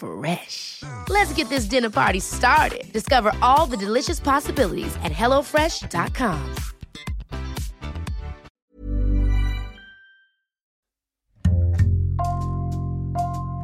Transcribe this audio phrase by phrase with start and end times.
[0.00, 0.82] Fresh.
[1.10, 2.90] Let's get this dinner party started.
[2.92, 6.38] Discover all the delicious possibilities at hellofresh.com.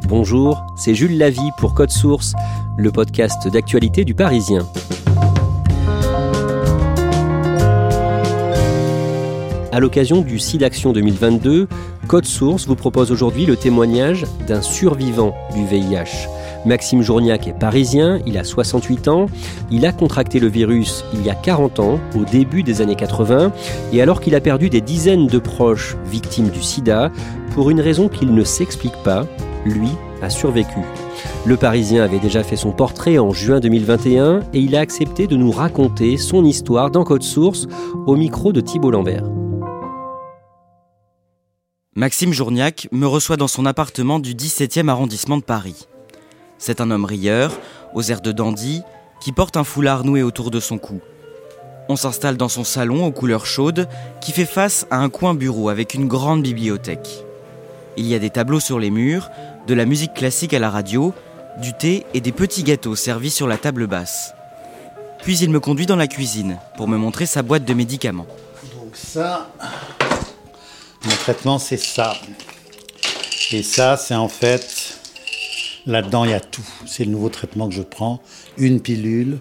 [0.09, 2.35] Bonjour, c'est Jules Lavie pour Code Source,
[2.79, 4.65] le podcast d'actualité du Parisien.
[9.77, 11.69] À l'occasion du SIDAction 2022,
[12.09, 16.31] Code Source vous propose aujourd'hui le témoignage d'un survivant du VIH.
[16.65, 19.27] Maxime Journiac est parisien, il a 68 ans,
[19.71, 23.53] il a contracté le virus il y a 40 ans, au début des années 80,
[23.93, 27.13] et alors qu'il a perdu des dizaines de proches victimes du sida,
[27.53, 29.27] pour une raison qu'il ne s'explique pas,
[29.67, 29.91] lui
[30.23, 30.79] a survécu.
[31.45, 35.37] Le Parisien avait déjà fait son portrait en juin 2021 et il a accepté de
[35.37, 37.69] nous raconter son histoire dans Code Source
[38.07, 39.25] au micro de Thibault Lambert.
[41.97, 45.89] Maxime Journiac me reçoit dans son appartement du 17e arrondissement de Paris.
[46.59, 47.59] C'est un homme rieur,
[47.95, 48.83] aux airs de dandy,
[49.19, 51.01] qui porte un foulard noué autour de son cou.
[51.89, 53.89] On s'installe dans son salon aux couleurs chaudes,
[54.21, 57.25] qui fait face à un coin bureau avec une grande bibliothèque.
[57.97, 59.31] Il y a des tableaux sur les murs,
[59.67, 61.15] de la musique classique à la radio,
[61.63, 64.35] du thé et des petits gâteaux servis sur la table basse.
[65.23, 68.27] Puis il me conduit dans la cuisine pour me montrer sa boîte de médicaments.
[68.75, 69.49] Donc ça,
[71.07, 72.17] mon traitement c'est ça.
[73.53, 74.99] Et ça c'est en fait,
[75.87, 76.67] là-dedans il y a tout.
[76.87, 78.21] C'est le nouveau traitement que je prends.
[78.59, 79.39] Une pilule,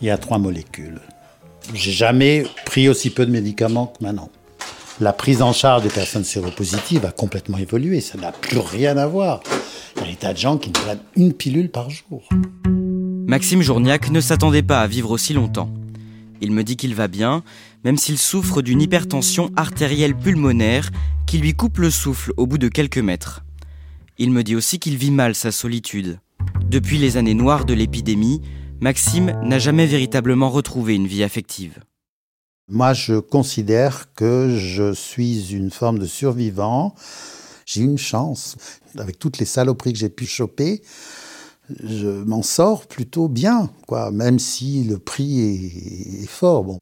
[0.00, 1.00] il y a trois molécules.
[1.72, 4.30] J'ai jamais pris aussi peu de médicaments que maintenant.
[5.00, 8.00] La prise en charge des personnes séropositives a complètement évolué.
[8.00, 9.40] Ça n'a plus rien à voir.
[9.96, 12.22] Il y a des tas de gens qui ne prennent une pilule par jour.
[13.26, 15.70] Maxime Journiac ne s'attendait pas à vivre aussi longtemps.
[16.40, 17.42] Il me dit qu'il va bien,
[17.84, 20.90] même s'il souffre d'une hypertension artérielle pulmonaire
[21.26, 23.44] qui lui coupe le souffle au bout de quelques mètres.
[24.18, 26.18] Il me dit aussi qu'il vit mal sa solitude.
[26.66, 28.40] Depuis les années noires de l'épidémie,
[28.80, 31.80] Maxime n'a jamais véritablement retrouvé une vie affective.
[32.68, 36.94] Moi, je considère que je suis une forme de survivant.
[37.66, 38.56] J'ai une chance.
[38.98, 40.82] Avec toutes les saloperies que j'ai pu choper,
[41.82, 46.64] je m'en sors plutôt bien, quoi, même si le prix est, fort.
[46.64, 46.78] Bon.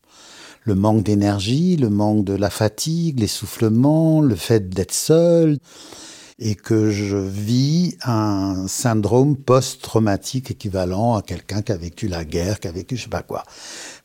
[0.65, 5.59] Le manque d'énergie, le manque de la fatigue, l'essoufflement, le fait d'être seul,
[6.39, 12.61] et que je vis un syndrome post-traumatique équivalent à quelqu'un qui a vécu la guerre,
[12.61, 13.43] qui a vécu je sais pas quoi.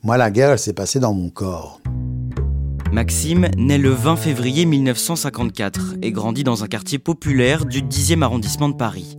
[0.01, 1.79] Moi, la guerre, elle s'est passée dans mon corps.
[2.91, 8.69] Maxime naît le 20 février 1954 et grandit dans un quartier populaire du 10e arrondissement
[8.69, 9.17] de Paris.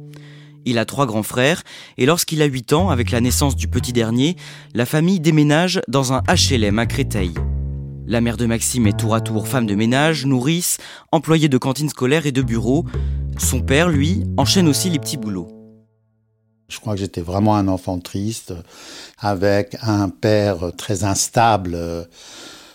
[0.65, 1.63] Il a trois grands frères
[1.97, 4.37] et lorsqu'il a 8 ans, avec la naissance du petit dernier,
[4.75, 7.33] la famille déménage dans un HLM à Créteil.
[8.07, 10.79] La mère de Maxime est tour à tour femme de ménage, nourrice,
[11.13, 12.87] employée de cantine scolaire et de bureau.
[13.37, 15.49] Son père, lui, enchaîne aussi les petits boulots.
[16.69, 18.55] Je crois que j'étais vraiment un enfant triste,
[19.19, 21.79] avec un père très instable.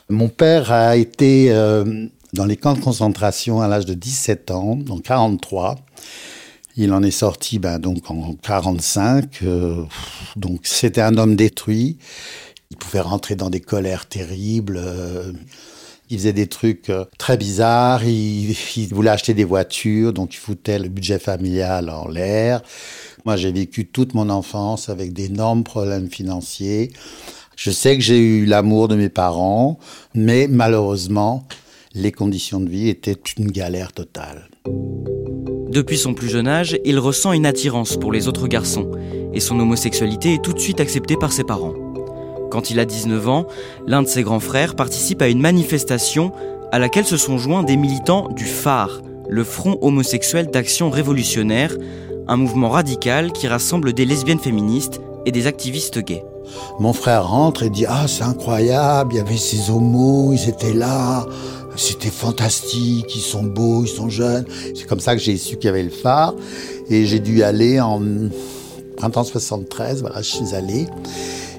[0.09, 4.79] Mon père a été euh, dans les camps de concentration à l'âge de 17 ans,
[4.89, 5.77] en 43.
[6.75, 9.39] Il en est sorti ben, donc en 45.
[9.44, 9.84] Euh,
[10.35, 11.97] donc c'était un homme détruit.
[12.72, 14.78] Il pouvait rentrer dans des colères terribles.
[14.78, 15.31] euh,
[16.09, 18.03] il faisait des trucs euh, très bizarres.
[18.03, 22.62] Il, il voulait acheter des voitures, donc il foutait le budget familial en l'air.
[23.25, 26.92] Moi, j'ai vécu toute mon enfance avec d'énormes problèmes financiers.
[27.56, 29.80] Je sais que j'ai eu l'amour de mes parents,
[30.13, 31.47] mais malheureusement,
[31.94, 34.50] les conditions de vie étaient une galère totale.
[35.73, 38.91] Depuis son plus jeune âge, il ressent une attirance pour les autres garçons,
[39.33, 41.73] et son homosexualité est tout de suite acceptée par ses parents.
[42.51, 43.47] Quand il a 19 ans,
[43.87, 46.31] l'un de ses grands frères participe à une manifestation
[46.71, 51.75] à laquelle se sont joints des militants du phare, le Front homosexuel d'action révolutionnaire,
[52.27, 56.23] un mouvement radical qui rassemble des lesbiennes féministes et des activistes gays.
[56.79, 60.73] Mon frère rentre et dit Ah, c'est incroyable, il y avait ces homos, ils étaient
[60.73, 61.25] là,
[61.75, 64.45] c'était fantastique, ils sont beaux, ils sont jeunes.
[64.75, 66.35] C'est comme ça que j'ai su qu'il y avait le phare.
[66.89, 68.01] Et j'ai dû aller en
[68.97, 70.87] printemps 73, voilà, je suis allé.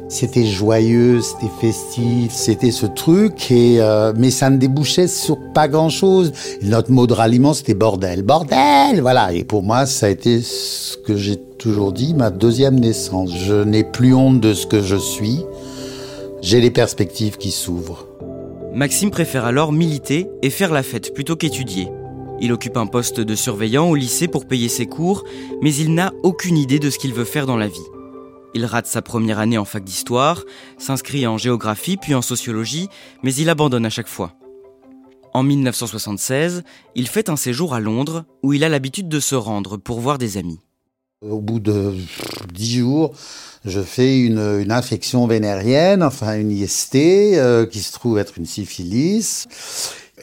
[0.08, 5.66] C'était joyeux, c'était festif, c'était ce truc, et euh, mais ça ne débouchait sur pas
[5.66, 6.30] grand-chose.
[6.62, 9.32] Notre mot de ralliement, c'était bordel, bordel, voilà.
[9.32, 13.30] Et pour moi, ça a été ce que j'ai toujours dit, ma deuxième naissance.
[13.34, 15.40] Je n'ai plus honte de ce que je suis.
[16.42, 18.06] J'ai les perspectives qui s'ouvrent.
[18.74, 21.88] Maxime préfère alors militer et faire la fête plutôt qu'étudier.
[22.40, 25.24] Il occupe un poste de surveillant au lycée pour payer ses cours,
[25.62, 27.86] mais il n'a aucune idée de ce qu'il veut faire dans la vie.
[28.52, 30.42] Il rate sa première année en fac d'histoire,
[30.76, 32.88] s'inscrit en géographie puis en sociologie,
[33.22, 34.32] mais il abandonne à chaque fois.
[35.32, 36.64] En 1976,
[36.96, 40.18] il fait un séjour à Londres où il a l'habitude de se rendre pour voir
[40.18, 40.63] des amis.
[41.30, 41.94] Au bout de
[42.52, 43.14] dix jours,
[43.64, 49.46] je fais une, infection vénérienne, enfin une IST, euh, qui se trouve être une syphilis.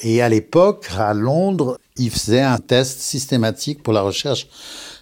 [0.04, 4.48] Et à l'époque, à Londres, ils faisaient un test systématique pour la recherche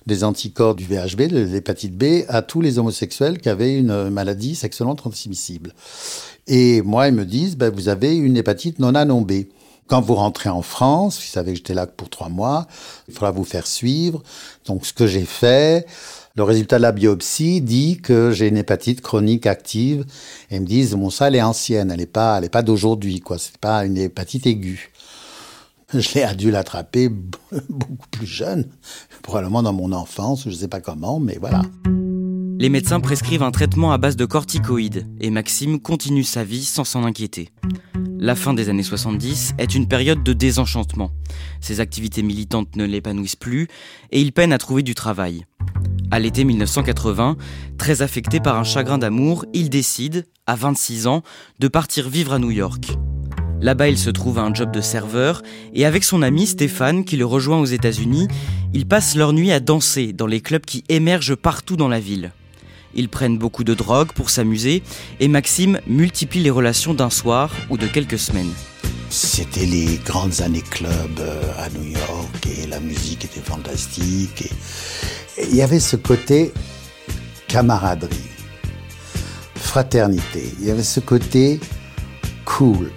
[0.08, 4.56] des anticorps du VHB, de l'hépatite B, à tous les homosexuels qui avaient une maladie
[4.56, 5.74] sexuellement transmissible.
[6.48, 9.32] Et moi, ils me disent, ben, vous avez une hépatite non A B.
[9.90, 12.68] Quand vous rentrez en France, vous savez que j'étais là pour trois mois,
[13.08, 14.22] il faudra vous faire suivre.
[14.68, 15.88] Donc, ce que j'ai fait,
[16.36, 20.06] le résultat de la biopsie dit que j'ai une hépatite chronique active.
[20.52, 22.62] Et ils me disent, bon, ça, elle est ancienne, elle n'est pas, elle est pas
[22.62, 23.40] d'aujourd'hui, quoi.
[23.40, 24.92] C'est pas une hépatite aiguë.
[25.92, 27.10] Je l'ai dû l'attraper
[27.70, 28.68] beaucoup plus jeune,
[29.24, 31.64] probablement dans mon enfance, je ne sais pas comment, mais voilà.
[32.60, 36.84] Les médecins prescrivent un traitement à base de corticoïdes et Maxime continue sa vie sans
[36.84, 37.50] s'en inquiéter.
[38.22, 41.12] La fin des années 70 est une période de désenchantement.
[41.62, 43.70] Ses activités militantes ne l'épanouissent plus
[44.12, 45.46] et il peine à trouver du travail.
[46.12, 47.38] À l'été 1980,
[47.78, 51.24] très affecté par un chagrin d'amour, il décide, à 26 ans,
[51.60, 52.92] de partir vivre à New York.
[53.62, 55.42] Là-bas, il se trouve à un job de serveur
[55.74, 58.28] et avec son ami Stéphane, qui le rejoint aux États-Unis,
[58.74, 62.34] ils passent leur nuit à danser dans les clubs qui émergent partout dans la ville.
[62.94, 64.84] Ils prennent beaucoup de drogue pour s'amuser
[65.20, 68.52] et Maxime multiplie les relations d'un soir ou de quelques semaines.
[69.10, 74.52] C'était les grandes années club euh, à New York et la musique était fantastique.
[75.38, 76.52] Et il y avait ce côté
[77.48, 78.30] camaraderie,
[79.56, 80.44] fraternité.
[80.60, 81.60] Il y avait ce côté
[82.46, 82.92] cool.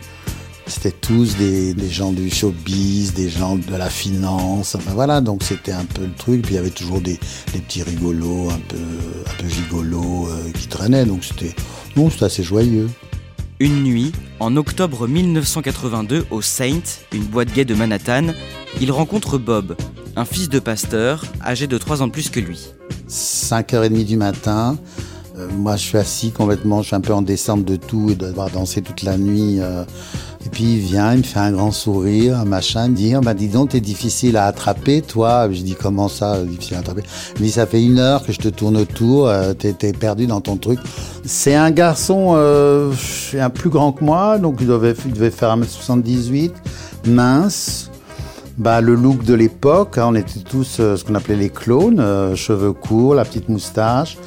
[0.74, 4.74] C'était tous des, gens du showbiz, des gens de la finance.
[4.74, 6.42] Enfin voilà, donc c'était un peu le truc.
[6.42, 7.20] Puis il y avait toujours des,
[7.52, 11.04] petits rigolos, un peu, un peu gigolos euh, qui traînaient.
[11.04, 11.54] Donc c'était,
[11.94, 12.88] non, c'était assez joyeux.
[13.60, 16.80] Une nuit, en octobre 1982, au Saint,
[17.12, 18.28] une boîte gay de Manhattan,
[18.80, 19.76] il rencontre Bob,
[20.16, 22.70] un fils de pasteur, âgé de 3 ans de plus que lui.
[23.08, 24.78] 5h30 du matin,
[25.36, 28.14] euh, moi je suis assis complètement, je suis un peu en descente de tout et
[28.14, 29.60] de devoir danser toute la nuit.
[29.60, 29.84] Euh,
[30.44, 33.34] et puis il vient, il me fait un grand sourire, un machin, me dit, bah,
[33.34, 35.48] dis donc, t'es difficile à attraper, toi.
[35.50, 37.02] Je dis, comment ça, difficile à attraper?
[37.36, 40.26] Il me dit, ça fait une heure que je te tourne autour, euh, t'es, perdu
[40.26, 40.80] dans ton truc.
[41.24, 42.92] C'est un garçon euh,
[43.38, 44.94] un plus grand que moi, donc il devait,
[45.30, 46.50] faire 1m78,
[47.06, 47.88] mince.
[48.58, 52.00] Bah, le look de l'époque, hein, on était tous euh, ce qu'on appelait les clones,
[52.00, 54.18] euh, cheveux courts, la petite moustache.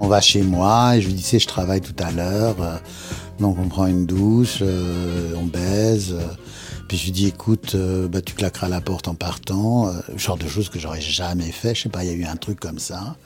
[0.00, 2.56] On va chez moi et je lui dis, je travaille tout à l'heure.
[3.38, 6.12] Donc on prend une douche, euh, on baise.
[6.12, 6.26] Euh,
[6.88, 9.92] puis je lui dis écoute, euh, bah, tu claqueras la porte en partant.
[10.16, 11.74] genre de choses que j'aurais jamais fait.
[11.74, 13.16] Je sais pas, il y a eu un truc comme ça.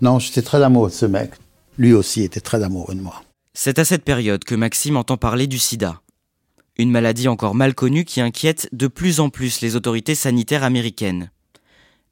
[0.00, 1.32] Non, j'étais très amoureux de ce mec.
[1.78, 3.22] Lui aussi était très amoureux de moi.
[3.54, 6.00] C'est à cette période que Maxime entend parler du sida.
[6.78, 11.30] Une maladie encore mal connue qui inquiète de plus en plus les autorités sanitaires américaines.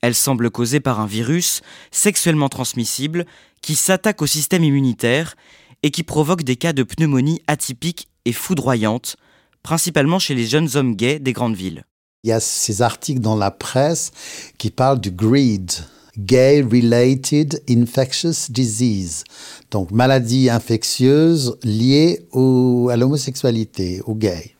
[0.03, 3.27] Elle semble causée par un virus sexuellement transmissible
[3.63, 5.35] qui s'attaque au système immunitaire
[5.83, 9.17] et qui provoque des cas de pneumonie atypiques et foudroyantes,
[9.63, 11.85] principalement chez les jeunes hommes gays des grandes villes.
[12.23, 14.13] Il y a ces articles dans la presse
[14.59, 15.73] qui parlent du GRID,
[16.19, 19.25] Gay Related Infectious Disease,
[19.71, 24.55] donc maladie infectieuse liée à l'homosexualité, au gay.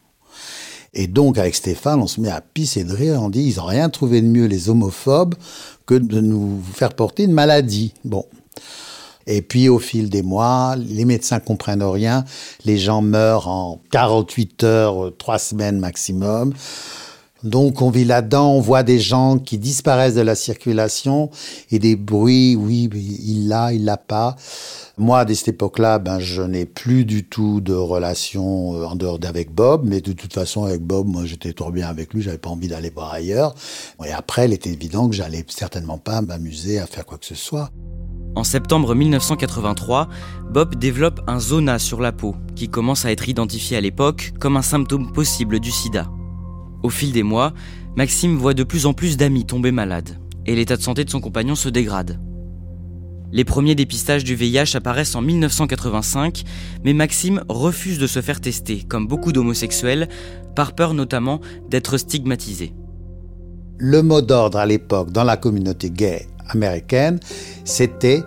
[0.93, 3.21] Et donc, avec Stéphane, on se met à pisser de rire.
[3.23, 5.37] On dit, ils n'ont rien trouvé de mieux, les homophobes,
[5.87, 7.95] que de nous faire porter une maladie.
[8.05, 8.25] Bon.
[9.31, 12.25] Et puis au fil des mois, les médecins comprennent rien,
[12.65, 16.53] les gens meurent en 48 heures, 3 semaines maximum.
[17.45, 21.31] Donc on vit là-dedans, on voit des gens qui disparaissent de la circulation
[21.71, 24.35] et des bruits, oui, il l'a, il l'a pas.
[24.99, 29.19] Moi, à cette époque-là, ben, je n'ai plus du tout de relation euh, en dehors
[29.19, 32.37] d'avec Bob, mais de toute façon, avec Bob, moi, j'étais trop bien avec lui, j'avais
[32.37, 33.55] pas envie d'aller voir ailleurs.
[34.05, 37.35] Et après, il était évident que j'allais certainement pas m'amuser à faire quoi que ce
[37.35, 37.71] soit.
[38.37, 40.09] En septembre 1983,
[40.53, 44.57] Bob développe un zona sur la peau qui commence à être identifié à l'époque comme
[44.57, 46.09] un symptôme possible du sida.
[46.83, 47.53] Au fil des mois,
[47.97, 51.21] Maxime voit de plus en plus d'amis tomber malades et l'état de santé de son
[51.21, 52.21] compagnon se dégrade.
[53.33, 56.43] Les premiers dépistages du VIH apparaissent en 1985,
[56.85, 60.09] mais Maxime refuse de se faire tester, comme beaucoup d'homosexuels,
[60.57, 62.75] par peur notamment d'être stigmatisé.
[63.79, 67.19] Le mot d'ordre à l'époque dans la communauté gay américaine,
[67.65, 68.23] c'était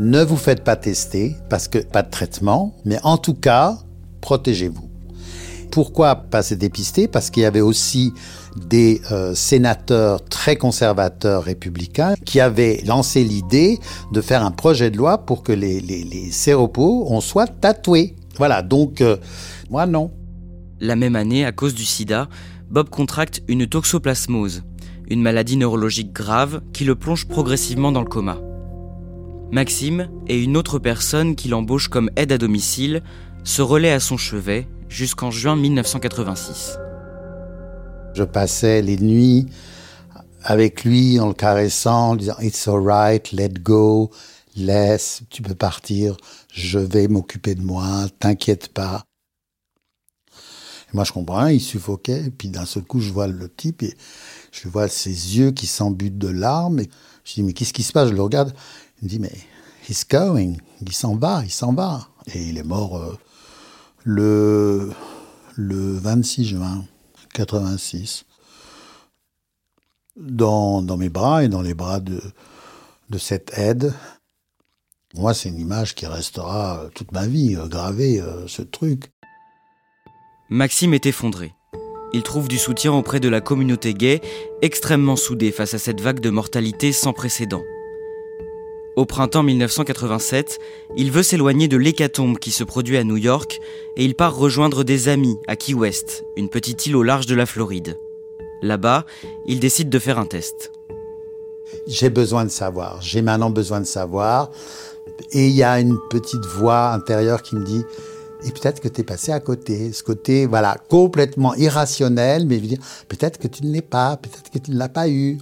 [0.00, 3.78] ne vous faites pas tester parce que pas de traitement, mais en tout cas,
[4.20, 4.88] protégez-vous.
[5.70, 7.08] Pourquoi pas se dépister?
[7.08, 8.12] Parce qu'il y avait aussi
[8.56, 13.78] des euh, sénateurs très conservateurs républicains qui avaient lancé l'idée
[14.12, 18.16] de faire un projet de loi pour que les, les, les séropos on soit tatoués.
[18.36, 19.16] Voilà, donc euh,
[19.70, 20.10] moi non.
[20.80, 22.28] La même année, à cause du sida,
[22.68, 24.62] Bob contracte une toxoplasmose,
[25.12, 28.38] une maladie neurologique grave qui le plonge progressivement dans le coma.
[29.50, 33.02] Maxime et une autre personne qui l'embauche comme aide à domicile
[33.44, 36.78] se relaient à son chevet jusqu'en juin 1986.
[38.14, 39.46] Je passais les nuits
[40.42, 44.10] avec lui en le caressant, en disant It's alright, let go,
[44.56, 46.16] laisse, tu peux partir,
[46.52, 49.04] je vais m'occuper de moi, t'inquiète pas.
[50.94, 53.94] Moi je comprends, il suffoquait, puis d'un seul coup je vois le type, et
[54.52, 56.88] je vois ses yeux qui s'embutent de larmes, et
[57.24, 58.10] je dis Mais qu'est-ce qui se passe?
[58.10, 58.54] Je le regarde,
[59.00, 59.32] il me dit Mais
[59.88, 62.08] he's going, il s'en va, il s'en va.
[62.32, 62.96] Et il est mort.
[62.96, 63.18] Euh,
[64.04, 64.92] le,
[65.56, 66.84] le 26 juin
[67.34, 68.24] 86
[70.16, 72.20] dans, dans mes bras et dans les bras de,
[73.10, 73.94] de cette aide.
[75.14, 79.12] Moi, c'est une image qui restera toute ma vie euh, gravée, euh, ce truc.
[80.48, 81.54] Maxime est effondré.
[82.14, 84.20] Il trouve du soutien auprès de la communauté gay,
[84.60, 87.62] extrêmement soudée face à cette vague de mortalité sans précédent.
[88.94, 90.58] Au printemps 1987,
[90.96, 93.58] il veut s'éloigner de l'hécatombe qui se produit à New York
[93.96, 97.34] et il part rejoindre des amis à Key West, une petite île au large de
[97.34, 97.96] la Floride.
[98.60, 99.06] Là-bas,
[99.46, 100.72] il décide de faire un test.
[101.86, 104.50] J'ai besoin de savoir, j'ai maintenant besoin de savoir.
[105.32, 107.84] Et il y a une petite voix intérieure qui me dit,
[108.44, 109.92] et peut-être que tu es passé à côté.
[109.92, 112.60] Ce côté, voilà, complètement irrationnel, mais
[113.08, 115.38] peut-être que tu ne l'es pas, peut-être que tu ne l'as pas eu.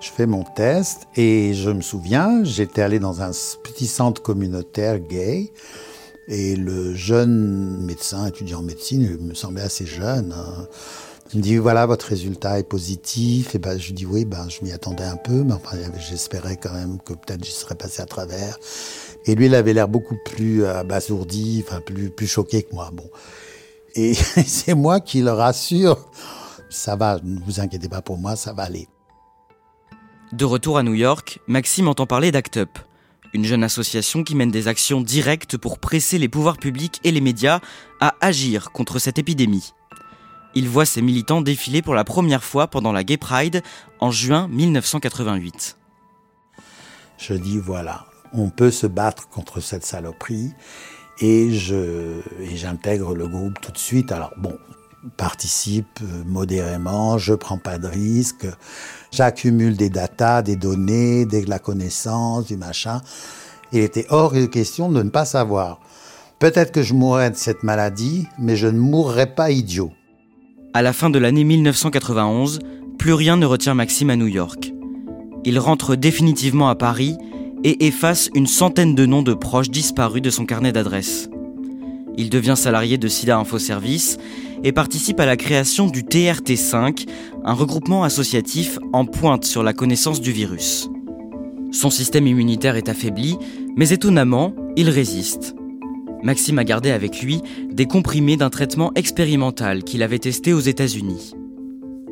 [0.00, 3.30] Je fais mon test et je me souviens, j'étais allé dans un
[3.62, 5.52] petit centre communautaire gay
[6.28, 10.32] et le jeune médecin, étudiant en médecine, il me semblait assez jeune.
[10.32, 10.66] Hein.
[11.32, 14.62] Il me dit voilà votre résultat est positif et ben je dis oui ben je
[14.62, 18.06] m'y attendais un peu mais enfin j'espérais quand même que peut-être j'y serais passé à
[18.06, 18.58] travers
[19.26, 22.90] et lui, il avait l'air beaucoup plus abasourdi, enfin plus, plus choqué que moi.
[22.92, 23.08] Bon.
[23.94, 24.14] Et
[24.46, 26.10] c'est moi qui le rassure.
[26.70, 28.88] Ça va, ne vous inquiétez pas pour moi, ça va aller.
[30.32, 32.78] De retour à New York, Maxime entend parler d'ACT UP,
[33.32, 37.20] une jeune association qui mène des actions directes pour presser les pouvoirs publics et les
[37.20, 37.60] médias
[38.00, 39.72] à agir contre cette épidémie.
[40.56, 43.62] Il voit ses militants défiler pour la première fois pendant la Gay Pride
[44.00, 45.76] en juin 1988.
[47.18, 50.52] Je dis voilà, on peut se battre contre cette saloperie.
[51.20, 51.50] Et
[52.54, 54.10] j'intègre le groupe tout de suite.
[54.10, 54.58] Alors bon,
[55.16, 58.46] participe euh, modérément, je prends pas de risques,
[59.12, 63.00] j'accumule des datas, des données, de la connaissance, du machin.
[63.72, 65.80] Il était hors de question de ne pas savoir.
[66.38, 69.92] Peut-être que je mourrais de cette maladie, mais je ne mourrais pas idiot.
[70.74, 72.58] À la fin de l'année 1991,
[72.98, 74.72] plus rien ne retient Maxime à New York.
[75.44, 77.16] Il rentre définitivement à Paris
[77.64, 81.28] et efface une centaine de noms de proches disparus de son carnet d'adresses.
[82.16, 84.18] Il devient salarié de SIDA Info Service
[84.62, 87.06] et participe à la création du TRT5,
[87.44, 90.88] un regroupement associatif en pointe sur la connaissance du virus.
[91.72, 93.36] Son système immunitaire est affaibli,
[93.76, 95.56] mais étonnamment, il résiste.
[96.22, 101.34] Maxime a gardé avec lui des comprimés d'un traitement expérimental qu'il avait testé aux États-Unis.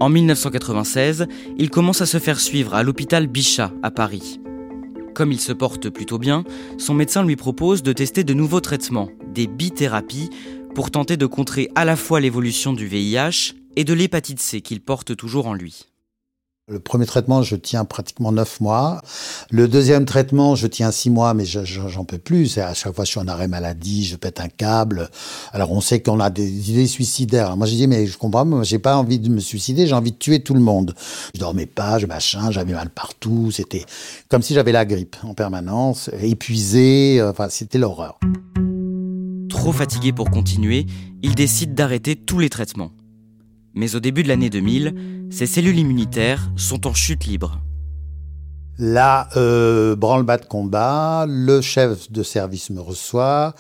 [0.01, 1.29] En 1996,
[1.59, 4.42] il commence à se faire suivre à l'hôpital Bichat à Paris.
[5.15, 6.45] Comme il se porte plutôt bien,
[6.79, 10.31] son médecin lui propose de tester de nouveaux traitements, des bithérapies,
[10.75, 14.81] pour tenter de contrer à la fois l'évolution du VIH et de l'hépatite C qu'il
[14.81, 15.92] porte toujours en lui.
[16.73, 19.03] Le premier traitement, je tiens pratiquement neuf mois.
[19.51, 22.57] Le deuxième traitement, je tiens six mois, mais j'en peux plus.
[22.57, 25.11] À chaque fois, je suis en arrêt maladie, je pète un câble.
[25.53, 27.59] Alors, on sait qu'on a des idées suicidaires.
[27.59, 30.13] moi, j'ai dit, mais je comprends, moi, j'ai pas envie de me suicider, j'ai envie
[30.13, 30.95] de tuer tout le monde.
[31.35, 33.51] Je dormais pas, je machin, j'avais mal partout.
[33.51, 33.85] C'était
[34.31, 37.21] comme si j'avais la grippe en permanence, épuisé.
[37.23, 38.19] Enfin, c'était l'horreur.
[39.51, 40.87] Trop fatigué pour continuer,
[41.23, 42.93] il décide d'arrêter tous les traitements.
[43.75, 47.61] Mais au début de l'année 2000, ses cellules immunitaires sont en chute libre.
[48.79, 53.55] Là, euh, branle-bas de combat, le chef de service me reçoit.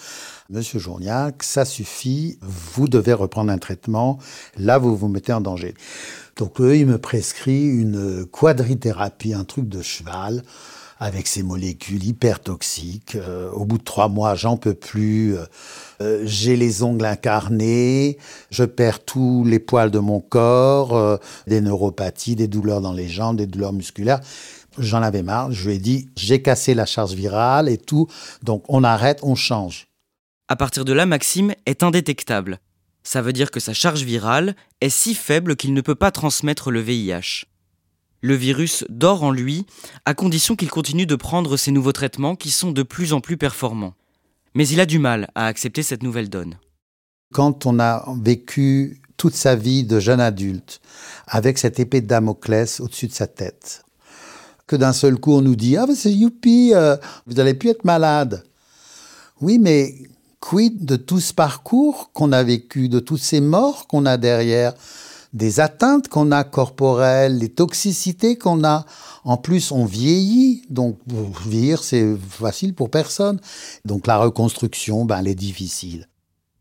[0.50, 4.19] Monsieur Journiac, ça suffit, vous devez reprendre un traitement,
[4.59, 5.75] là vous vous mettez en danger.
[6.37, 10.42] Donc eux, il me prescrit une quadrithérapie, un truc de cheval,
[11.02, 13.16] avec ces molécules hyper toxiques.
[13.16, 15.37] Euh, au bout de trois mois, j'en peux plus.
[16.00, 18.18] Euh, j'ai les ongles incarnés,
[18.50, 21.16] je perds tous les poils de mon corps, euh,
[21.49, 24.21] des neuropathies, des douleurs dans les jambes, des douleurs musculaires.
[24.78, 25.50] J'en avais marre.
[25.50, 28.06] Je lui ai dit, j'ai cassé la charge virale et tout.
[28.44, 29.88] Donc on arrête, on change.
[30.47, 32.61] À partir de là, Maxime est indétectable.
[33.02, 36.71] Ça veut dire que sa charge virale est si faible qu'il ne peut pas transmettre
[36.71, 37.47] le VIH.
[38.23, 39.67] Le virus dort en lui,
[40.07, 43.37] à condition qu'il continue de prendre ses nouveaux traitements qui sont de plus en plus
[43.37, 43.95] performants.
[44.55, 46.57] Mais il a du mal à accepter cette nouvelle donne.
[47.33, 50.81] Quand on a vécu toute sa vie de jeune adulte
[51.26, 53.85] avec cette épée de Damoclès au-dessus de sa tête,
[54.69, 57.85] que d'un seul coup on nous dit Ah, c'est youpi, euh, vous n'allez plus être
[57.85, 58.45] malade.
[59.41, 59.95] Oui, mais
[60.41, 64.75] Quid de tout ce parcours qu'on a vécu, de toutes ces morts qu'on a derrière,
[65.33, 68.85] des atteintes qu'on a corporelles, les toxicités qu'on a.
[69.25, 70.99] En plus, on vieillit, donc
[71.47, 73.41] vieillir, c'est facile pour personne.
[73.85, 76.09] Donc la reconstruction, ben, elle est difficile.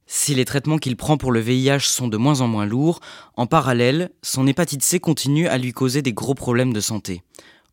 [0.05, 2.99] Si les traitements qu'il prend pour le VIH sont de moins en moins lourds,
[3.37, 7.23] en parallèle, son hépatite C continue à lui causer des gros problèmes de santé,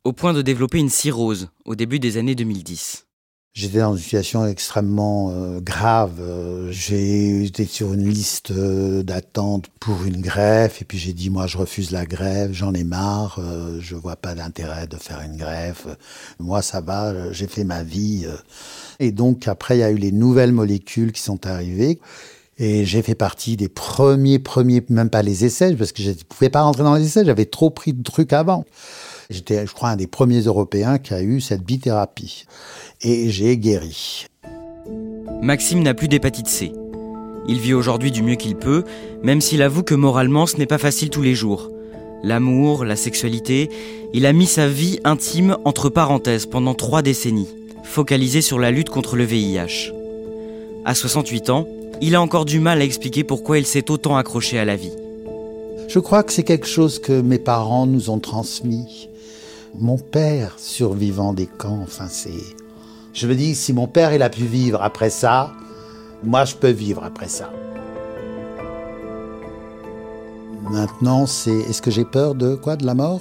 [0.05, 3.08] au point de développer une cirrhose au début des années 2010.
[3.59, 6.21] J'étais dans une situation extrêmement euh, grave.
[6.21, 11.29] Euh, j'ai été sur une liste euh, d'attente pour une greffe et puis j'ai dit
[11.29, 13.41] moi je refuse la greffe, j'en ai marre,
[13.81, 15.88] je vois pas d'intérêt de faire une greffe.
[16.38, 18.29] Moi ça va, j'ai fait ma vie.
[19.00, 21.99] Et donc après il y a eu les nouvelles molécules qui sont arrivées.
[22.59, 26.15] Et j'ai fait partie des premiers, premiers, même pas les essais, parce que je ne
[26.29, 28.65] pouvais pas rentrer dans les essais, j'avais trop pris de trucs avant.
[29.30, 32.47] J'étais, je crois, un des premiers Européens qui a eu cette bithérapie.
[33.02, 34.25] Et j'ai guéri.
[35.42, 36.73] Maxime n'a plus d'hépatite C.
[37.47, 38.85] Il vit aujourd'hui du mieux qu'il peut,
[39.23, 41.70] même s'il avoue que moralement ce n'est pas facile tous les jours.
[42.23, 43.68] L'amour, la sexualité,
[44.14, 47.48] il a mis sa vie intime entre parenthèses pendant trois décennies,
[47.85, 49.92] focalisé sur la lutte contre le VIH.
[50.87, 51.68] À 68 ans,
[52.00, 54.92] il a encore du mal à expliquer pourquoi il s'est autant accroché à la vie.
[55.87, 59.11] Je crois que c'est quelque chose que mes parents nous ont transmis.
[59.74, 62.31] Mon père, survivant des camps, enfin c'est...
[63.12, 65.52] Je me dis, si mon père, il a pu vivre après ça,
[66.22, 67.50] moi, je peux vivre après ça.
[70.70, 71.50] Maintenant, c'est...
[71.50, 73.20] Est-ce que j'ai peur de quoi De la mort?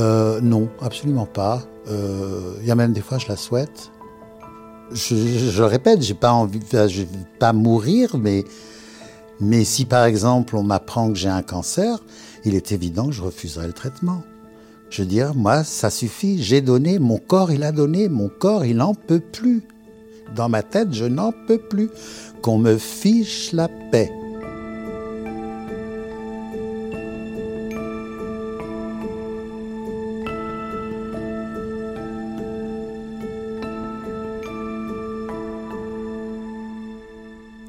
[0.00, 1.62] Euh, Non, absolument pas.
[1.88, 3.90] Euh, il y a même des fois, je la souhaite.
[4.92, 7.06] Je, je répète, j'ai pas envie, je vais
[7.38, 8.44] pas mourir, mais,
[9.40, 11.98] mais si par exemple on m'apprend que j'ai un cancer,
[12.44, 14.22] il est évident que je refuserai le traitement.
[14.92, 18.66] Je veux dire, moi, ça suffit, j'ai donné, mon corps, il a donné, mon corps,
[18.66, 19.62] il n'en peut plus.
[20.36, 21.88] Dans ma tête, je n'en peux plus.
[22.42, 24.12] Qu'on me fiche la paix.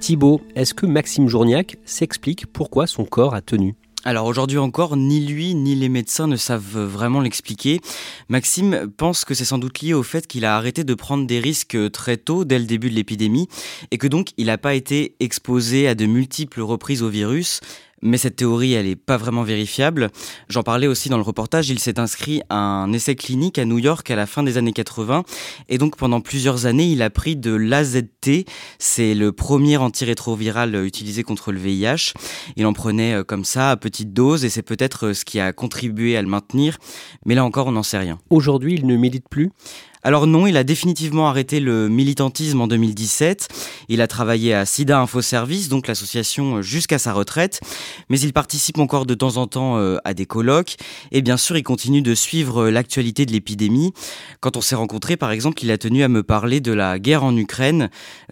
[0.02, 3.76] Thibault, est-ce que Maxime Journiac s'explique pourquoi son corps a tenu?
[4.06, 7.80] Alors aujourd'hui encore, ni lui ni les médecins ne savent vraiment l'expliquer.
[8.28, 11.40] Maxime pense que c'est sans doute lié au fait qu'il a arrêté de prendre des
[11.40, 13.48] risques très tôt, dès le début de l'épidémie,
[13.92, 17.62] et que donc il n'a pas été exposé à de multiples reprises au virus,
[18.04, 20.10] mais cette théorie, elle n'est pas vraiment vérifiable.
[20.50, 23.80] J'en parlais aussi dans le reportage, il s'est inscrit à un essai clinique à New
[23.80, 25.24] York à la fin des années 80,
[25.70, 28.46] et donc pendant plusieurs années, il a pris de l'AZT,
[28.78, 32.14] c'est le premier antirétroviral utilisé contre le VIH.
[32.58, 35.40] Il en prenait euh, comme ça à petite dose, et c'est peut-être euh, ce qui
[35.40, 36.78] a contribué à le maintenir,
[37.26, 38.20] mais là encore, on n'en sait rien.
[38.30, 39.52] Aujourd'hui, il ne milite plus?
[40.06, 43.48] Alors non, il a définitivement arrêté le militantisme en 2017.
[43.88, 47.62] Il a travaillé à SIDA Info Service, donc l'association euh, jusqu'à sa retraite,
[48.10, 50.76] mais il participe encore de temps en temps euh, à des colloques
[51.14, 53.94] et bien sûr il continue de suivre euh, l'actualité de l'épidémie.
[54.42, 57.24] Quand on s'est rencontrés par exemple, il a tenu à me parler de la guerre
[57.24, 57.90] en Ukraine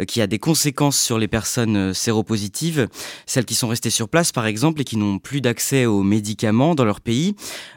[0.07, 2.89] qui a des conséquences sur les personnes séropositives,
[3.25, 6.75] celles qui sont restées sur place par exemple et qui n'ont plus d'accès aux médicaments
[6.75, 7.35] dans leur pays,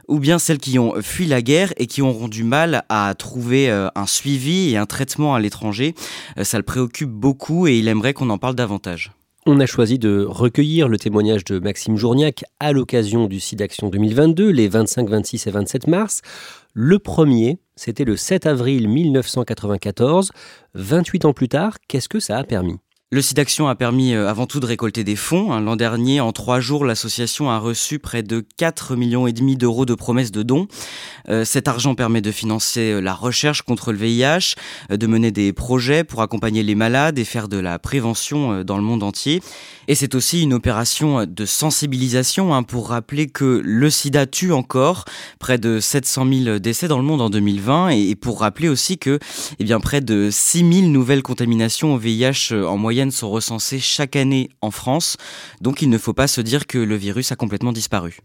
[0.08, 3.83] ou bien celles qui ont fui la guerre et qui auront du mal à trouver
[3.94, 5.94] un suivi et un traitement à l'étranger.
[6.38, 9.12] Euh, ça le préoccupe beaucoup et il aimerait qu'on en parle davantage.
[9.46, 14.48] On a choisi de recueillir le témoignage de Maxime Journiac à l'occasion du SIDAction 2022,
[14.48, 16.22] les 25, 26 et 27 mars.
[16.72, 20.32] Le premier, c'était le 7 avril 1994.
[20.74, 22.78] 28 ans plus tard, qu'est-ce que ça a permis?
[23.14, 25.52] Le SIDAction a permis euh, avant tout de récolter des fonds.
[25.52, 25.60] Hein.
[25.60, 29.86] L'an dernier, en trois jours, l'association a reçu près de 4 millions et demi d'euros
[29.86, 30.66] de promesses de dons.
[31.28, 34.56] Euh, cet argent permet de financer euh, la recherche contre le VIH,
[34.90, 38.82] de mener des projets pour accompagner les malades et faire de la prévention dans le
[38.82, 39.40] monde entier.
[39.86, 45.04] Et c'est aussi une opération de sensibilisation hein, pour rappeler que le sida tue encore
[45.38, 49.20] près de 700 000 décès dans le monde en 2020 et pour rappeler aussi que
[49.60, 54.16] eh bien, près de 6 000 nouvelles contaminations au VIH en moyenne sont recensées chaque
[54.16, 55.16] année en France,
[55.60, 58.18] donc il ne faut pas se dire que le virus a complètement disparu.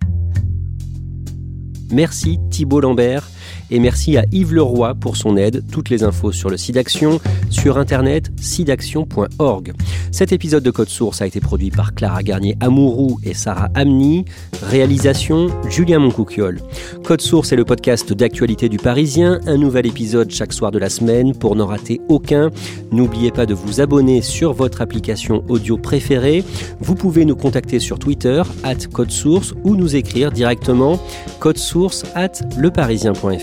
[1.91, 3.29] Merci Thibault Lambert
[3.71, 5.63] et merci à Yves Leroy pour son aide.
[5.71, 9.73] Toutes les infos sur le SIDAction sur internet sidaction.org.
[10.11, 14.25] Cet épisode de Code Source a été produit par Clara Garnier-Amouroux et Sarah Amni.
[14.63, 16.59] Réalisation Julien Moncouquiol.
[17.03, 19.39] Code Source est le podcast d'actualité du Parisien.
[19.45, 22.49] Un nouvel épisode chaque soir de la semaine pour n'en rater aucun.
[22.91, 26.43] N'oubliez pas de vous abonner sur votre application audio préférée.
[26.79, 30.99] Vous pouvez nous contacter sur Twitter, at Code Source, ou nous écrire directement
[31.39, 33.38] code source at leparisien.fr.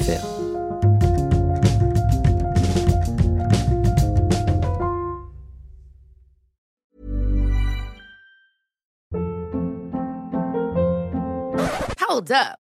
[12.17, 12.66] Hold up.